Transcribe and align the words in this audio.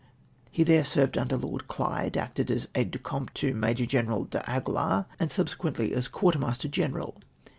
He 0.49 0.63
there 0.63 0.83
served 0.83 1.15
under 1.15 1.37
Lord 1.37 1.67
Clyde, 1.67 2.17
acted 2.17 2.49
as 2.49 2.67
aide 2.73 2.89
de 2.89 2.97
camp 2.97 3.35
to 3.35 3.53
Major 3.53 3.85
General 3.85 4.23
D'Aguilar, 4.23 5.05
and 5.19 5.29
subsequently 5.29 5.93
as 5.93 6.07
Quartermaster 6.07 6.67
General. 6.69 7.15